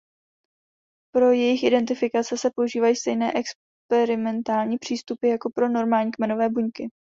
Pro 1.13 1.31
jejich 1.31 1.63
identifikace 1.63 2.37
se 2.37 2.49
používají 2.55 2.95
stejné 2.95 3.31
experimentální 3.35 4.77
přístupy 4.77 5.29
jako 5.29 5.49
pro 5.55 5.69
normální 5.69 6.11
kmenové 6.11 6.49
buňky. 6.49 6.89